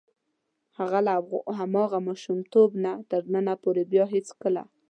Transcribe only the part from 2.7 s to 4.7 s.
نه تر ننه پورې بیا هېڅکله.